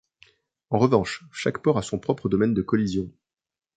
En 0.71 0.79
revanche, 0.79 1.25
chaque 1.31 1.59
port 1.61 1.77
a 1.77 1.83
son 1.83 1.99
propre 1.99 2.27
domaine 2.27 2.55
de 2.55 2.63
collision. 2.63 3.11